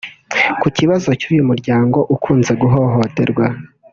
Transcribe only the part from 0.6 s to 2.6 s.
Ku kibazo cy’uyu muryango ukunze